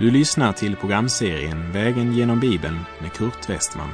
[0.00, 3.90] Du lyssnar till programserien Vägen genom Bibeln med Kurt Westman.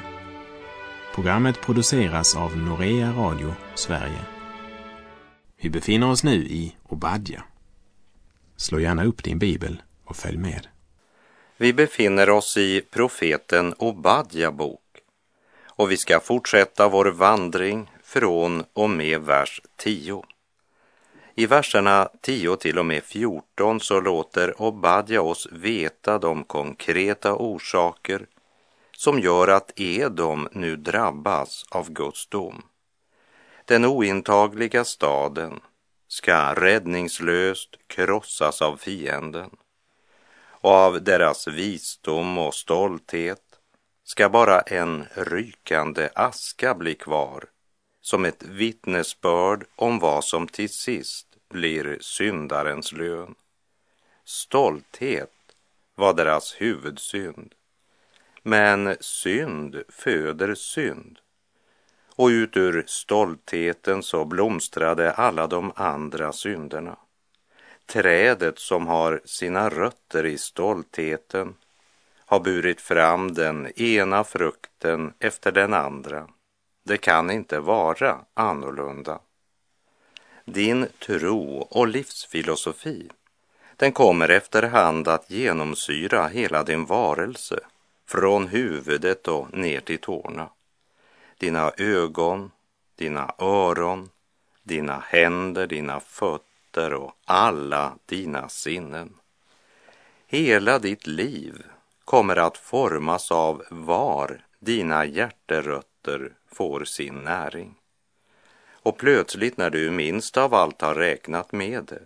[1.15, 4.25] Programmet produceras av Norea Radio Sverige.
[5.61, 7.45] Vi befinner oss nu i Obadja.
[8.57, 10.66] Slå gärna upp din bibel och följ med.
[11.57, 14.98] Vi befinner oss i profeten Obadja bok
[15.66, 20.23] och vi ska fortsätta vår vandring från och med vers 10.
[21.39, 28.27] I verserna 10 till och med 14 så låter Obadja oss veta de konkreta orsaker
[28.93, 32.62] som gör att Edom nu drabbas av Guds dom.
[33.65, 35.61] Den ointagliga staden
[36.09, 39.51] ska räddningslöst krossas av fienden
[40.48, 43.43] och av deras visdom och stolthet
[44.05, 47.45] ska bara en rykande aska bli kvar
[48.07, 53.35] som ett vittnesbörd om vad som till sist blir syndarens lön.
[54.25, 55.33] Stolthet
[55.95, 57.55] var deras huvudsynd.
[58.43, 61.19] Men synd föder synd.
[62.17, 66.97] Och ut ur stoltheten så blomstrade alla de andra synderna.
[67.87, 71.55] Trädet som har sina rötter i stoltheten
[72.19, 76.29] har burit fram den ena frukten efter den andra.
[76.87, 79.19] Det kan inte vara annorlunda.
[80.45, 83.09] Din tro och livsfilosofi,
[83.77, 87.61] den kommer efterhand att genomsyra hela din varelse,
[88.06, 90.48] från huvudet och ner till tårna.
[91.39, 92.51] Dina ögon,
[92.97, 94.11] dina öron,
[94.62, 99.15] dina händer, dina fötter och alla dina sinnen.
[100.27, 101.62] Hela ditt liv
[102.05, 105.95] kommer att formas av var dina hjärterötter
[106.53, 107.75] får sin näring.
[108.71, 112.03] Och plötsligt när du minst av allt har räknat med det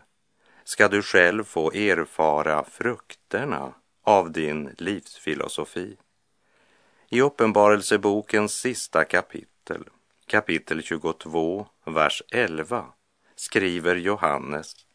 [0.65, 3.75] ska du själv få erfara frukterna
[4.05, 5.97] av din livsfilosofi.
[7.09, 9.85] I Uppenbarelsebokens sista kapitel,
[10.27, 12.85] kapitel 22, vers 11,
[13.37, 14.87] skriver Johannes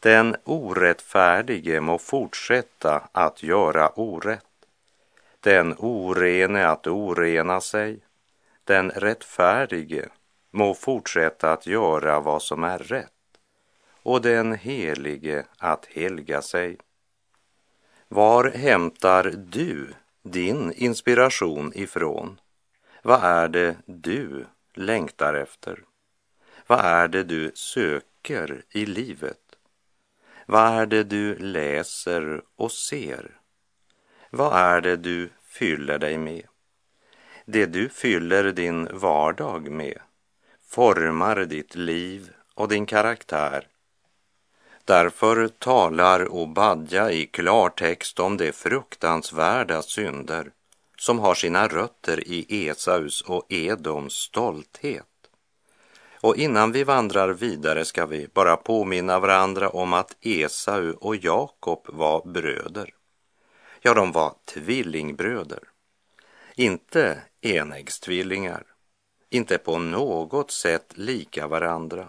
[0.00, 4.44] den orättfärdige må fortsätta att göra orätt,
[5.40, 8.00] den orene att orena sig,
[8.68, 10.08] den rättfärdige
[10.50, 13.12] må fortsätta att göra vad som är rätt
[14.02, 16.78] och den helige att helga sig.
[18.08, 22.40] Var hämtar du din inspiration ifrån?
[23.02, 25.84] Vad är det du längtar efter?
[26.66, 29.56] Vad är det du söker i livet?
[30.46, 33.40] Vad är det du läser och ser?
[34.30, 36.46] Vad är det du fyller dig med?
[37.50, 39.98] Det du fyller din vardag med
[40.66, 43.66] formar ditt liv och din karaktär.
[44.84, 50.50] Därför talar Obadja i klartext om de fruktansvärda synder
[50.98, 55.30] som har sina rötter i Esaus och Edoms stolthet.
[56.20, 61.86] Och innan vi vandrar vidare ska vi bara påminna varandra om att Esau och Jakob
[61.88, 62.94] var bröder.
[63.80, 65.60] Ja, de var tvillingbröder.
[66.54, 68.64] Inte enäggstvillingar,
[69.30, 72.08] inte på något sätt lika varandra,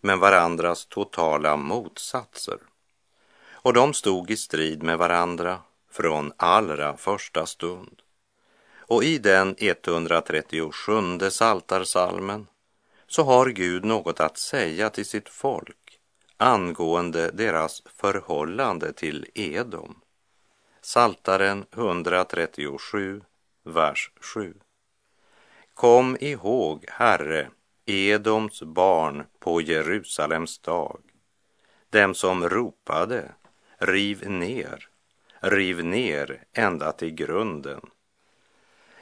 [0.00, 2.58] men varandras totala motsatser.
[3.52, 5.58] Och de stod i strid med varandra
[5.90, 8.02] från allra första stund.
[8.86, 12.46] Och i den 137 saltarsalmen
[13.06, 16.00] så har Gud något att säga till sitt folk
[16.36, 20.00] angående deras förhållande till Edom.
[20.80, 23.22] Saltaren 137,
[23.64, 24.54] vers 7.
[25.74, 27.48] Kom ihåg, Herre,
[27.86, 31.00] Edoms barn på Jerusalems dag,
[31.90, 33.32] dem som ropade,
[33.78, 34.88] riv ner,
[35.40, 37.80] riv ner ända till grunden.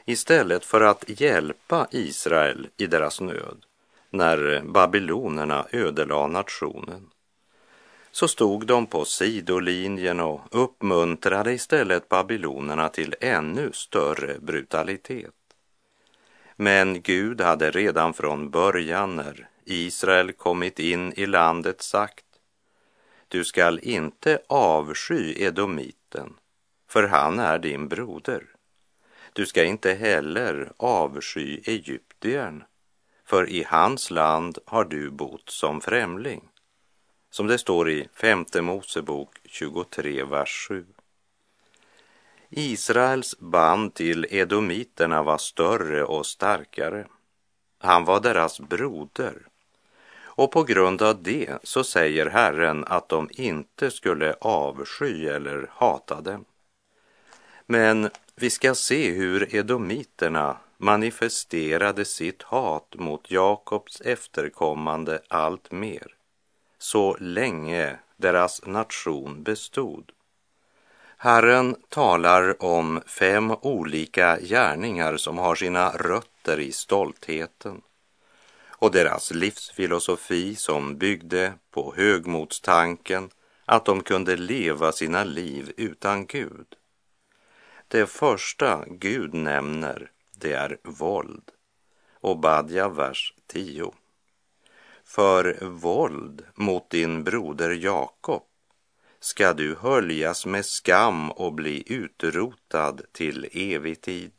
[0.05, 3.65] Istället för att hjälpa Israel i deras nöd
[4.11, 7.12] när babylonerna ödelade nationen
[8.12, 15.35] så stod de på sidolinjen och uppmuntrade istället babylonerna till ännu större brutalitet.
[16.56, 22.25] Men Gud hade redan från början när Israel kommit in i landet sagt
[23.29, 26.35] Du skall inte avsky edomiten,
[26.88, 28.44] för han är din broder.
[29.32, 32.65] Du ska inte heller avsky egyptiern,
[33.25, 36.52] för i hans land har du bott som främling.
[37.32, 40.87] Som det står i femte Mosebok 23, vers 7.
[42.50, 47.06] Israels band till edomiterna var större och starkare.
[47.79, 49.46] Han var deras broder
[50.25, 56.20] Och på grund av det så säger Herren att de inte skulle avsky eller hata
[56.20, 56.44] dem.
[57.67, 66.14] Men vi ska se hur edomiterna manifesterade sitt hat mot Jakobs efterkommande allt mer,
[66.82, 70.12] så länge deras nation bestod.
[71.17, 77.82] Herren talar om fem olika gärningar som har sina rötter i stoltheten
[78.69, 83.31] och deras livsfilosofi som byggde på högmodstanken
[83.64, 86.67] att de kunde leva sina liv utan Gud.
[87.88, 91.50] Det första Gud nämner, det är våld.
[92.20, 93.93] Obadja, vers 10.
[95.14, 98.43] För våld mot din broder Jakob
[99.20, 104.32] ska du höljas med skam och bli utrotad till evig tid.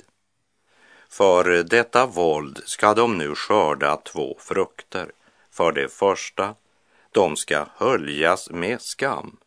[1.10, 5.12] För detta våld ska de nu skörda två frukter.
[5.52, 6.56] För det första,
[7.12, 9.38] de ska höljas med skam.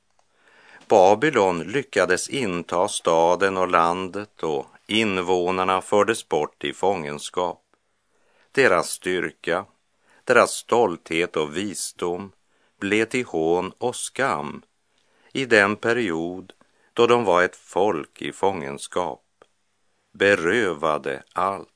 [0.88, 7.62] Babylon lyckades inta staden och landet och invånarna fördes bort i fångenskap.
[8.52, 9.64] Deras styrka,
[10.26, 12.32] deras stolthet och visdom
[12.80, 14.62] blev till hån och skam
[15.32, 16.52] i den period
[16.92, 19.24] då de var ett folk i fångenskap,
[20.12, 21.68] berövade allt.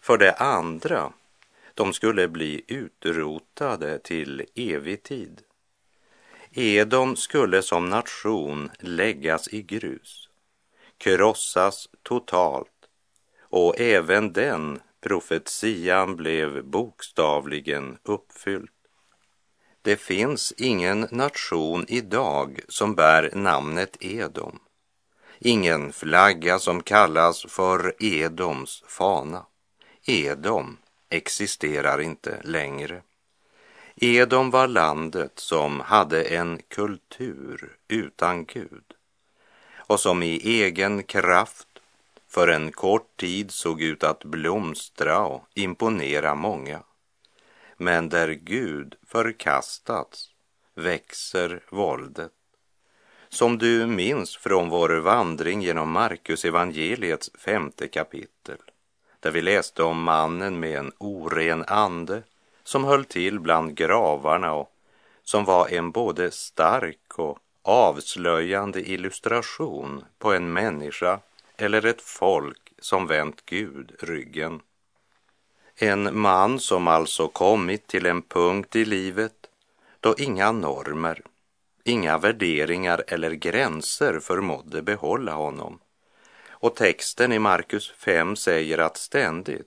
[0.00, 1.12] För det andra,
[1.74, 5.42] de skulle bli utrotade till evig tid.
[6.50, 10.28] Edom skulle som nation läggas i grus,
[10.98, 12.88] krossas totalt
[13.40, 18.70] och även den profetian blev bokstavligen uppfylld.
[19.82, 24.58] Det finns ingen nation idag som bär namnet Edom.
[25.38, 29.46] Ingen flagga som kallas för Edoms fana.
[30.06, 30.76] Edom
[31.08, 33.02] existerar inte längre.
[33.96, 38.84] Edom var landet som hade en kultur utan Gud
[39.76, 41.69] och som i egen kraft
[42.30, 46.82] för en kort tid såg ut att blomstra och imponera många.
[47.76, 50.30] Men där Gud förkastats
[50.74, 52.32] växer våldet.
[53.28, 58.58] Som du minns från vår vandring genom Markus evangeliets femte kapitel,
[59.20, 62.22] där vi läste om mannen med en oren ande
[62.64, 64.72] som höll till bland gravarna och
[65.22, 71.20] som var en både stark och avslöjande illustration på en människa
[71.60, 74.60] eller ett folk som vänt Gud ryggen.
[75.76, 79.46] En man som alltså kommit till en punkt i livet
[80.00, 81.22] då inga normer,
[81.84, 85.78] inga värderingar eller gränser förmådde behålla honom.
[86.48, 89.66] Och texten i Markus 5 säger att ständigt,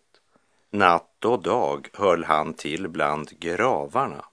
[0.70, 4.26] natt och dag, höll han till bland gravarna,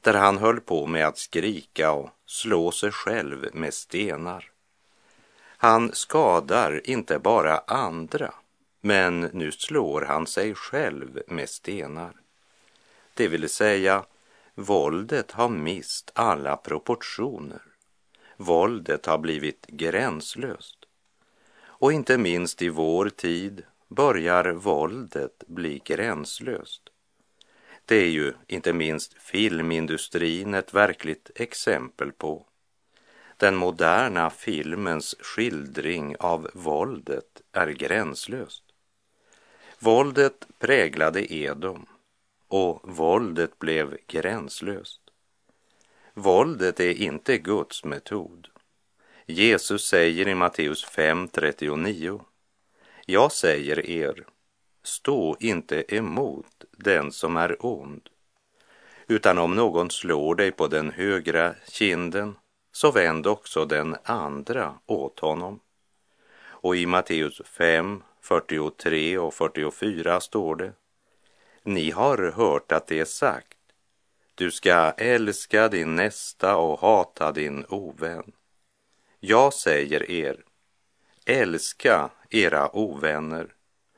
[0.00, 4.51] där han höll på med att skrika och slå sig själv med stenar.
[5.62, 8.34] Han skadar inte bara andra,
[8.80, 12.12] men nu slår han sig själv med stenar.
[13.14, 14.04] Det vill säga,
[14.54, 17.62] våldet har mist alla proportioner.
[18.36, 20.78] Våldet har blivit gränslöst.
[21.62, 26.82] Och inte minst i vår tid börjar våldet bli gränslöst.
[27.84, 32.46] Det är ju inte minst filmindustrin ett verkligt exempel på.
[33.42, 38.64] Den moderna filmens skildring av våldet är gränslöst.
[39.78, 41.86] Våldet präglade Edom
[42.48, 45.00] och våldet blev gränslöst.
[46.14, 48.48] Våldet är inte Guds metod.
[49.26, 52.20] Jesus säger i Matteus 5.39
[53.06, 54.26] Jag säger er,
[54.82, 58.08] stå inte emot den som är ond,
[59.06, 62.34] utan om någon slår dig på den högra kinden,
[62.72, 65.60] så vänd också den andra åt honom.
[66.44, 70.72] Och i Matteus 5, 43 och 44 står det.
[71.62, 73.58] Ni har hört att det är sagt.
[74.34, 78.32] Du ska älska din nästa och hata din ovän.
[79.20, 80.44] Jag säger er,
[81.26, 83.54] älska era ovänner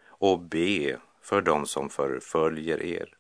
[0.07, 3.14] och be för dem som förföljer er.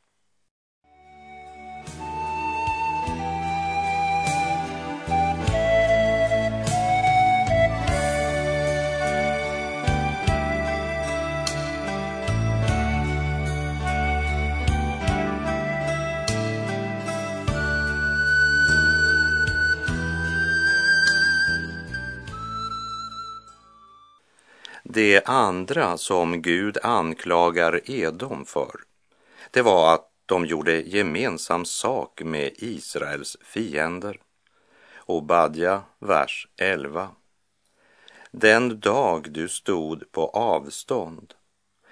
[24.94, 28.80] Det andra som Gud anklagar Edom för,
[29.50, 34.20] det var att De gjorde gemensam sak med Israels fiender.
[35.06, 37.08] Obadja, vers 11.
[38.30, 41.34] Den dag du stod på avstånd,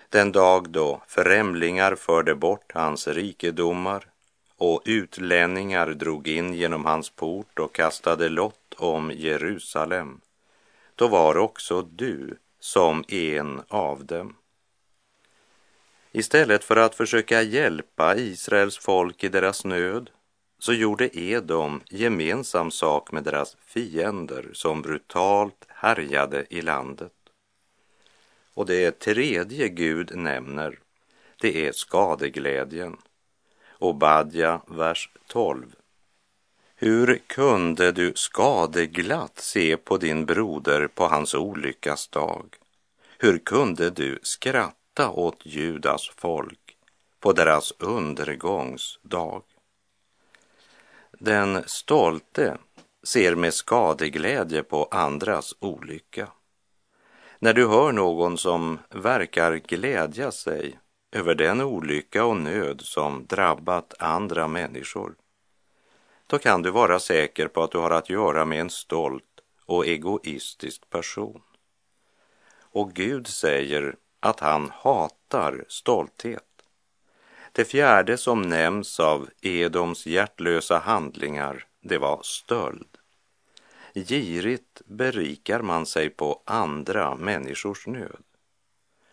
[0.09, 4.07] den dag då främlingar förde bort hans rikedomar
[4.57, 10.21] och utlänningar drog in genom hans port och kastade lott om Jerusalem,
[10.95, 14.37] då var också du som en av dem.
[16.13, 20.11] Istället för att försöka hjälpa Israels folk i deras nöd
[20.59, 27.13] så gjorde Edom gemensam sak med deras fiender som brutalt härjade i landet.
[28.55, 30.79] Och det tredje Gud nämner,
[31.41, 32.97] det är skadeglädjen.
[33.79, 35.77] Obadja, vers 12.
[36.85, 42.45] Hur kunde du skadeglatt se på din broder på hans olyckas dag?
[43.19, 46.77] Hur kunde du skratta åt Judas folk
[47.21, 49.43] på deras undergångsdag?
[51.13, 52.59] Den stolte
[53.03, 56.29] ser med skadeglädje på andras olycka.
[57.39, 60.79] När du hör någon som verkar glädja sig
[61.13, 65.15] över den olycka och nöd som drabbat andra människor,
[66.33, 69.87] då kan du vara säker på att du har att göra med en stolt och
[69.87, 71.43] egoistisk person.
[72.61, 76.63] Och Gud säger att han hatar stolthet.
[77.53, 82.99] Det fjärde som nämns av Edoms hjärtlösa handlingar, det var stöld.
[83.95, 88.25] Girigt berikar man sig på andra människors nöd.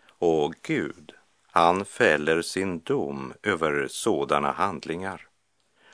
[0.08, 1.12] Och Gud,
[1.46, 5.29] han fäller sin dom över sådana handlingar.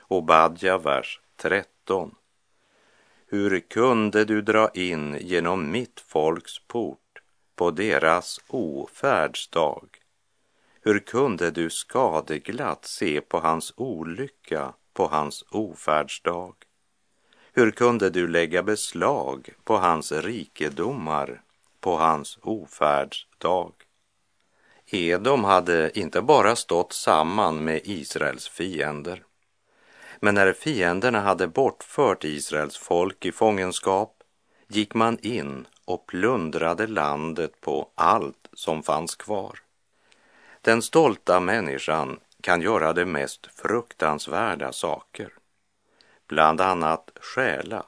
[0.09, 2.15] Obadja, vers 13.
[3.25, 7.21] Hur kunde du dra in genom mitt folks port
[7.55, 9.89] på deras ofärdsdag?
[10.81, 16.55] Hur kunde du skadeglatt se på hans olycka på hans ofärdsdag?
[17.53, 21.41] Hur kunde du lägga beslag på hans rikedomar
[21.79, 23.73] på hans ofärdsdag?
[24.85, 29.23] Edom hade inte bara stått samman med Israels fiender,
[30.21, 34.23] men när fienderna hade bortfört Israels folk i fångenskap
[34.67, 39.59] gick man in och plundrade landet på allt som fanns kvar.
[40.61, 45.33] Den stolta människan kan göra de mest fruktansvärda saker,
[46.27, 47.85] bland annat stjäla,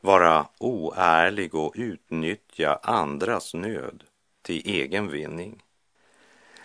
[0.00, 4.04] vara oärlig och utnyttja andras nöd
[4.42, 5.62] till egen vinning.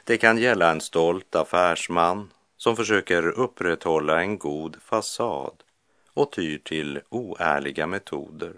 [0.04, 2.30] Det kan gälla en stolt affärsman
[2.64, 5.64] som försöker upprätthålla en god fasad
[6.14, 8.54] och tyr till oärliga metoder.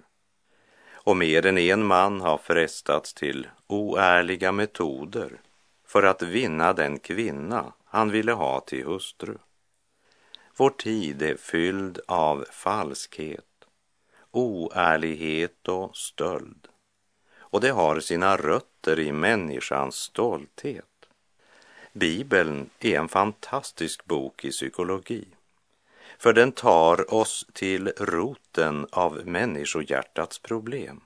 [0.92, 5.42] Och mer än en man har frestats till oärliga metoder
[5.88, 9.38] för att vinna den kvinna han ville ha till hustru.
[10.58, 13.68] Vår tid är fylld av falskhet,
[14.32, 16.68] oärlighet och stöld.
[17.38, 20.95] Och det har sina rötter i människans stolthet.
[21.98, 25.26] Bibeln är en fantastisk bok i psykologi.
[26.18, 31.02] För den tar oss till roten av människohjärtats problem.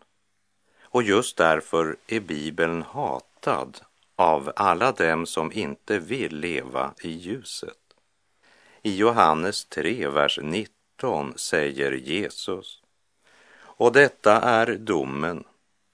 [0.82, 3.82] Och just därför är Bibeln hatad
[4.16, 7.78] av alla dem som inte vill leva i ljuset.
[8.82, 12.82] I Johannes 3, vers 19 säger Jesus
[13.80, 15.44] och detta är domen.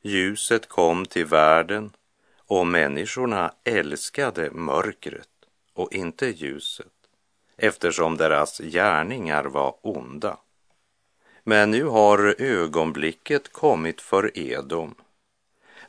[0.01, 1.91] Ljuset kom till världen
[2.47, 5.29] och människorna älskade mörkret
[5.73, 6.87] och inte ljuset
[7.57, 10.37] eftersom deras gärningar var onda.
[11.43, 14.95] Men nu har ögonblicket kommit för Edom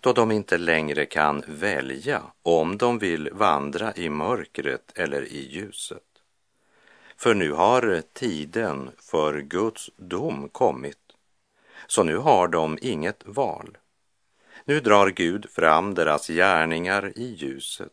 [0.01, 6.03] då de inte längre kan välja om de vill vandra i mörkret eller i ljuset.
[7.17, 10.99] För nu har tiden för Guds dom kommit,
[11.87, 13.79] så nu har de inget val.
[14.69, 17.93] Nu drar Gud fram deras gärningar i ljuset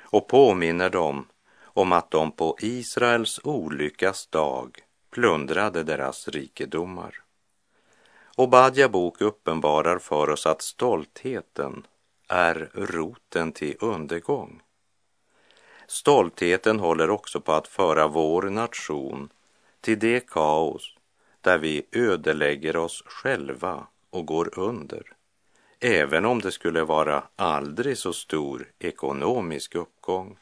[0.00, 1.26] och påminner dem
[1.62, 4.78] om att de på Israels olyckas dag
[5.10, 7.22] plundrade deras rikedomar.
[8.36, 11.86] Obadja bok uppenbarar för oss att stoltheten
[12.28, 14.62] är roten till undergång.
[15.86, 19.28] Stoltheten håller också på att föra vår nation
[19.80, 20.96] till det kaos
[21.40, 25.12] där vi ödelägger oss själva och går under,
[25.84, 30.38] även om det skulle vara aldrig så stor ekonomisk uppgång.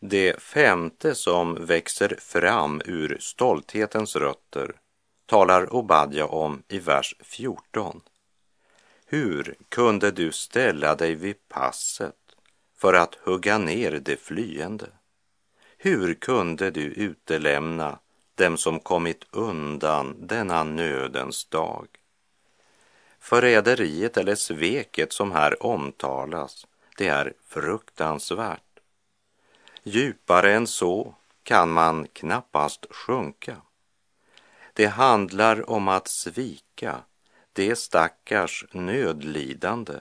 [0.00, 4.72] Det femte som växer fram ur stolthetens rötter
[5.26, 8.00] talar Obadja om i vers 14.
[9.06, 12.14] Hur kunde du ställa dig vid passet
[12.76, 14.86] för att hugga ner det flyende?
[15.78, 17.98] Hur kunde du utelämna
[18.34, 21.88] dem som kommit undan denna nödens dag?
[23.20, 28.62] Förräderiet eller sveket som här omtalas, det är fruktansvärt.
[29.82, 33.56] Djupare än så kan man knappast sjunka.
[34.72, 37.02] Det handlar om att svika
[37.52, 39.94] de stackars nödlidande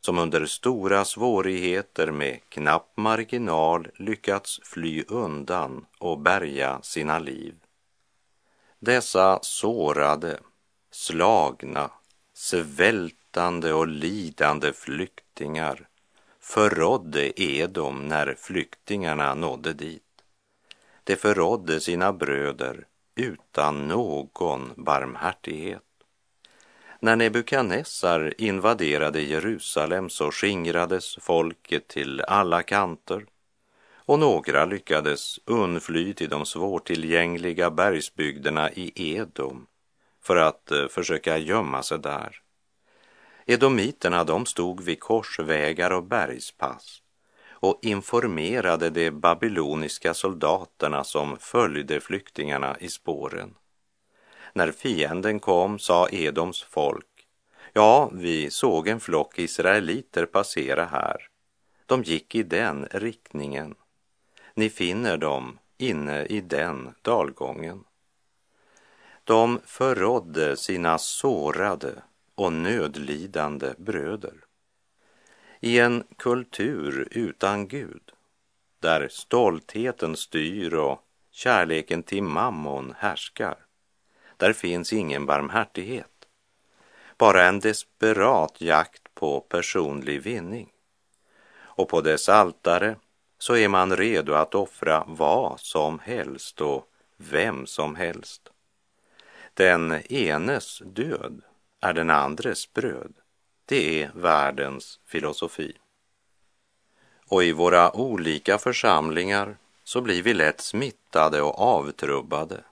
[0.00, 7.54] som under stora svårigheter med knapp marginal lyckats fly undan och bärga sina liv.
[8.78, 10.40] Dessa sårade,
[10.90, 11.90] slagna,
[12.34, 15.88] svältande och lidande flyktingar
[16.40, 20.02] förrådde Edom när flyktingarna nådde dit.
[21.04, 25.82] De förrådde sina bröder utan någon barmhärtighet.
[27.00, 33.26] När Nebukadnessar invaderade Jerusalem så skingrades folket till alla kanter
[34.06, 39.66] och några lyckades undfly till de svårtillgängliga bergsbygderna i Edom
[40.24, 42.40] för att eh, försöka gömma sig där.
[43.46, 47.02] Edomiterna de stod vid korsvägar och bergspass
[47.48, 53.54] och informerade de babyloniska soldaterna som följde flyktingarna i spåren.
[54.52, 57.26] När fienden kom sa Edoms folk,
[57.72, 61.28] ja, vi såg en flock israeliter passera här.
[61.86, 63.74] De gick i den riktningen.
[64.54, 67.84] Ni finner dem inne i den dalgången.
[69.26, 72.02] De förrådde sina sårade
[72.34, 74.34] och nödlidande bröder.
[75.60, 78.12] I en kultur utan Gud,
[78.80, 81.00] där stoltheten styr och
[81.30, 83.56] kärleken till mammon härskar,
[84.36, 86.26] där finns ingen barmhärtighet.
[87.18, 90.72] Bara en desperat jakt på personlig vinning.
[91.56, 92.96] Och på dess altare
[93.38, 98.50] så är man redo att offra vad som helst och vem som helst.
[99.54, 101.42] Den enes död
[101.80, 103.12] är den andres bröd.
[103.66, 105.72] Det är världens filosofi.
[107.26, 112.64] Och i våra olika församlingar så blir vi lätt smittade och avtrubbade.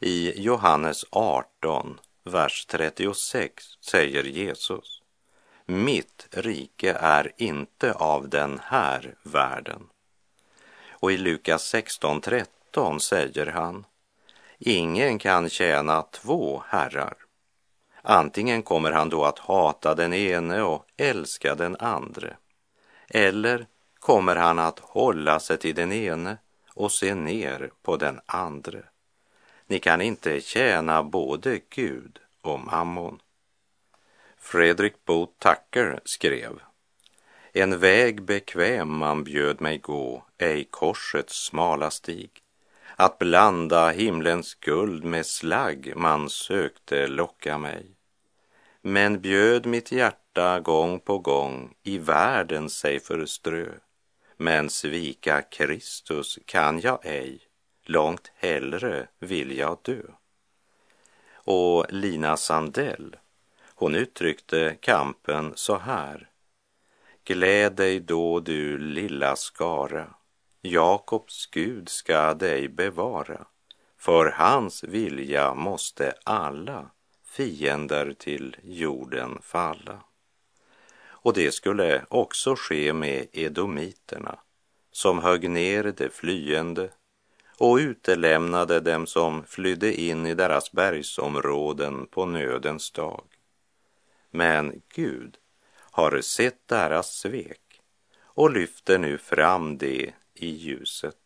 [0.00, 5.02] I Johannes 18, vers 36 säger Jesus
[5.66, 9.88] Mitt rike är inte av den här världen.
[10.90, 13.84] Och i Lukas 16, 13 säger han
[14.66, 17.16] Ingen kan tjäna två herrar.
[18.02, 22.36] Antingen kommer han då att hata den ene och älska den andre.
[23.08, 23.66] Eller
[23.98, 26.36] kommer han att hålla sig till den ene
[26.68, 28.82] och se ner på den andre.
[29.66, 33.20] Ni kan inte tjäna både Gud och mammon.
[34.38, 36.60] Fredrik Bo Tucker skrev
[37.52, 42.43] En väg bekväm man bjöd mig gå, ej korsets smala stig.
[42.96, 47.94] Att blanda himlens guld med slagg man sökte locka mig
[48.86, 53.72] men bjöd mitt hjärta gång på gång i världen sig förströ.
[54.36, 57.40] Men svika Kristus kan jag ej,
[57.84, 60.02] långt hellre vill jag dö.
[61.34, 63.16] Och Lina Sandell,
[63.74, 66.28] hon uttryckte kampen så här.
[67.24, 70.14] Gläd dig då du lilla skara,
[70.66, 73.46] Jakobs Gud ska dig bevara,
[73.98, 76.90] för hans vilja måste alla
[77.24, 80.00] fiender till jorden falla.
[81.06, 84.38] Och det skulle också ske med edomiterna
[84.92, 86.90] som högg ner de flyende
[87.58, 93.24] och utelämnade dem som flydde in i deras bergsområden på nödens dag.
[94.30, 95.36] Men Gud
[95.76, 97.80] har sett deras svek
[98.22, 101.24] och lyfter nu fram det i ljuset.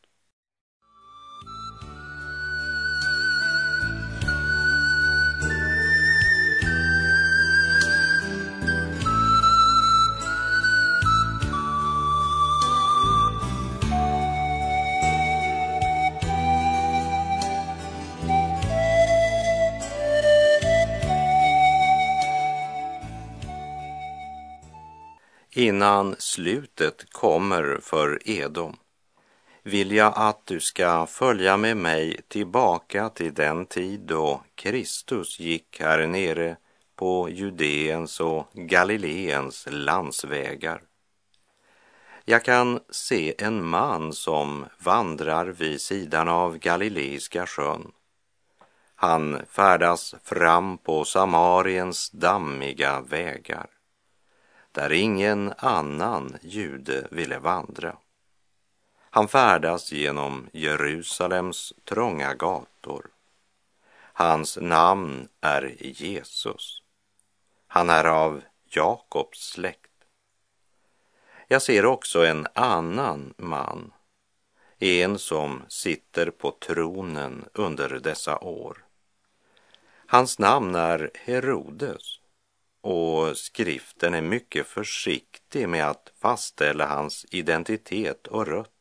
[25.58, 28.76] innan slutet kommer för Edom
[29.62, 35.80] vill jag att du ska följa med mig tillbaka till den tid då Kristus gick
[35.80, 36.56] här nere
[36.96, 40.82] på Judeens och Galileens landsvägar.
[42.24, 47.92] Jag kan se en man som vandrar vid sidan av Galileiska sjön.
[48.94, 53.66] Han färdas fram på Samariens dammiga vägar
[54.72, 57.96] där ingen annan jude ville vandra.
[59.10, 63.06] Han färdas genom Jerusalems trånga gator.
[64.12, 66.82] Hans namn är Jesus.
[67.66, 69.90] Han är av Jakobs släkt.
[71.48, 73.92] Jag ser också en annan man,
[74.78, 78.84] en som sitter på tronen under dessa år.
[80.06, 82.20] Hans namn är Herodes
[82.80, 88.77] och skriften är mycket försiktig med att fastställa hans identitet och rötter,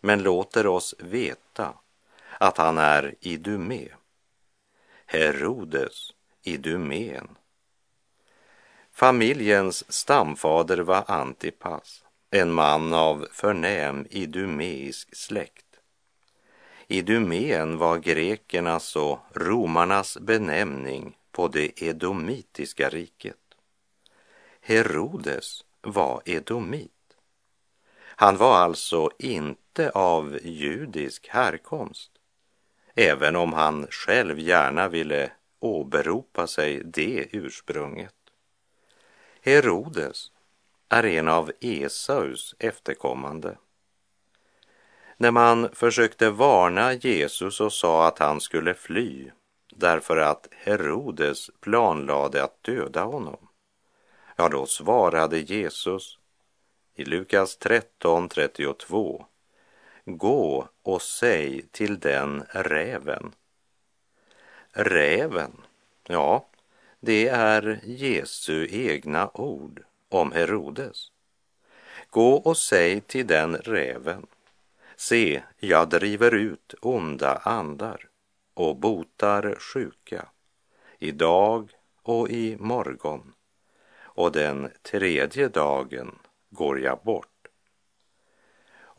[0.00, 1.74] men låter oss veta
[2.38, 3.88] att han är Idumé.
[5.06, 7.28] Herodes Idumén.
[8.92, 15.66] Familjens stamfader var Antipas, en man av förnäm idumeisk släkt.
[16.86, 23.36] Idumén var grekernas och romarnas benämning på det edomitiska riket.
[24.60, 26.99] Herodes var edomit.
[28.20, 32.10] Han var alltså inte av judisk härkomst,
[32.94, 38.14] även om han själv gärna ville åberopa sig det ursprunget.
[39.42, 40.26] Herodes
[40.88, 43.58] är en av Esaus efterkommande.
[45.16, 49.30] När man försökte varna Jesus och sa att han skulle fly
[49.74, 53.48] därför att Herodes planlade att döda honom.
[54.36, 56.19] Ja, då svarade Jesus
[57.00, 59.24] i Lukas 13.32
[60.04, 63.32] Gå och säg till den räven.
[64.72, 65.52] Räven,
[66.06, 66.46] ja,
[67.00, 71.12] det är Jesu egna ord om Herodes.
[72.10, 74.26] Gå och säg till den räven.
[74.96, 78.08] Se, jag driver ut onda andar
[78.54, 80.28] och botar sjuka
[80.98, 81.70] idag
[82.02, 83.32] och i morgon
[83.98, 86.18] och den tredje dagen
[86.50, 87.48] går jag bort.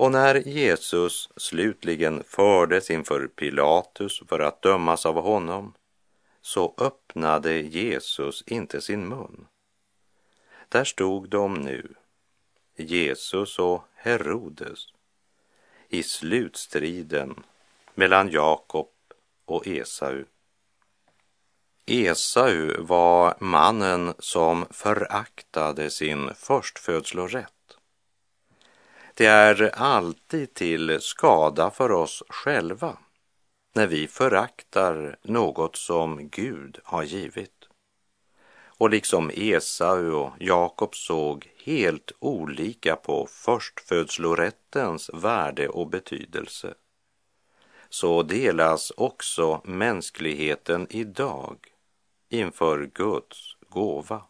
[0.01, 5.73] Och när Jesus slutligen fördes inför Pilatus för att dömas av honom
[6.41, 9.47] så öppnade Jesus inte sin mun.
[10.69, 11.93] Där stod de nu,
[12.75, 14.87] Jesus och Herodes,
[15.89, 17.43] i slutstriden
[17.93, 18.89] mellan Jakob
[19.45, 20.23] och Esau.
[21.85, 27.77] Esau var mannen som föraktade sin förstfödslorätt.
[29.13, 32.97] Det är alltid till skada för oss själva
[33.73, 37.67] när vi föraktar något som Gud har givit.
[38.63, 46.73] Och liksom Esau och Jakob såg helt olika på förstfödslorättens värde och betydelse
[47.93, 51.57] så delas också mänskligheten idag
[52.31, 54.23] inför Guds gåva.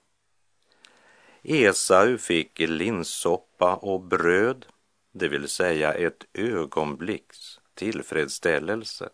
[1.44, 4.66] Esau fick linssoppa och bröd,
[5.12, 9.10] det vill säga ett ögonblicks tillfredsställelse.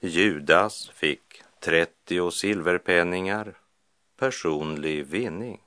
[0.00, 3.58] Judas fick 30 silverpenningar,
[4.16, 5.60] personlig vinning.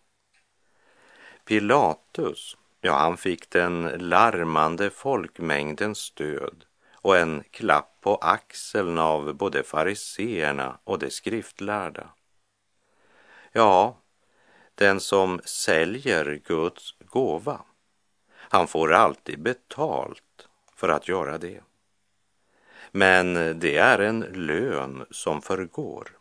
[1.45, 9.64] Pilatus, ja, han fick den larmande folkmängdens stöd och en klapp på axeln av både
[9.64, 12.10] fariseerna och de skriftlärda.
[13.52, 13.98] Ja,
[14.76, 17.62] den som säljer Guds gåva,
[18.34, 21.62] han får alltid betalt för att göra det.
[22.92, 26.18] Men det är en lön som förgår.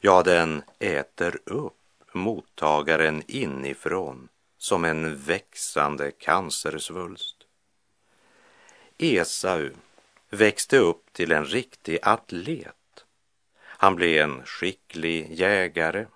[0.00, 1.74] Ja, den äter upp
[2.12, 7.36] mottagaren inifrån som en växande cancersvulst.
[8.98, 9.70] Esau
[10.30, 13.04] växte upp till en riktig atlet.
[13.62, 16.06] Han blev en skicklig jägare.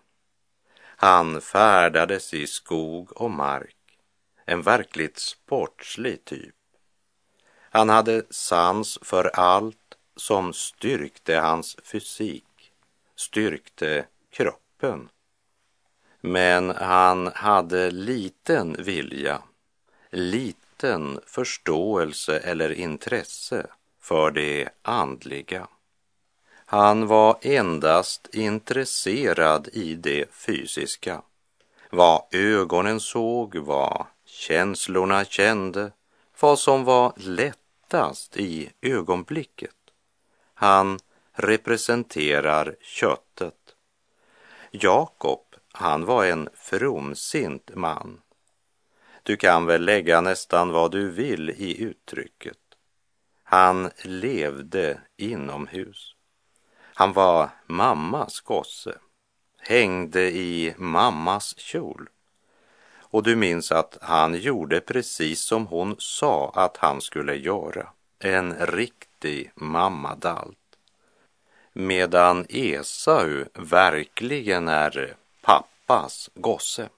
[0.81, 3.77] Han färdades i skog och mark,
[4.45, 6.55] en verkligt sportslig typ.
[7.71, 9.77] Han hade sans för allt
[10.17, 12.73] som styrkte hans fysik,
[13.17, 15.09] styrkte kroppen.
[16.21, 19.43] Men han hade liten vilja,
[20.11, 23.67] liten förståelse eller intresse
[24.05, 25.69] för det andliga.
[26.67, 31.23] Han var endast intresserad i det fysiska.
[31.91, 35.93] Vad ögonen såg, vad känslorna kände,
[36.41, 39.77] vad som var lättast i ögonblicket.
[40.55, 40.99] Han
[41.33, 43.77] representerar köttet.
[44.71, 48.21] Jakob, han var en fromsint man.
[49.23, 52.64] Du kan väl lägga nästan vad du vill i uttrycket.
[53.55, 56.15] Han levde inomhus.
[56.95, 58.99] Han var mammas gosse,
[59.59, 62.09] hängde i mammas kjol.
[62.99, 67.89] Och du minns att han gjorde precis som hon sa att han skulle göra.
[68.19, 70.79] En riktig mammadalt.
[71.73, 76.89] Medan Esau verkligen är pappas gosse.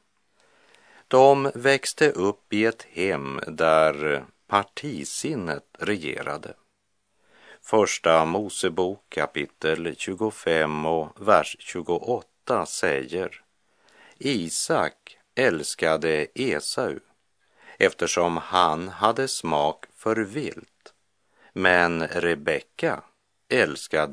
[1.09, 6.55] De växte upp i ett hem där partisinnet regerade.
[7.61, 13.43] Första Mosebok kapitel 25 och vers 28 säger
[14.19, 16.99] Isak älskade Esau
[17.79, 20.95] eftersom han hade smak för vilt,
[21.53, 23.03] men Rebecka
[23.49, 24.07] älskade